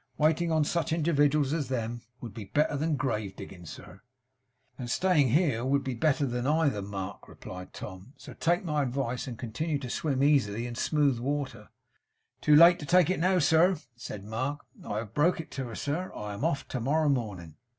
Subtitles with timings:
[0.17, 4.01] Waiting on such individuals as them would be better than grave digging, sir.'
[4.75, 8.15] 'And staying here would be better than either, Mark,' replied Tom.
[8.17, 11.69] 'So take my advice, and continue to swim easily in smooth water.'
[12.39, 14.65] 'It's too late to take it now, sir,' said Mark.
[14.83, 16.11] 'I have broke it to her, sir.
[16.15, 17.57] I am off to morrow morning.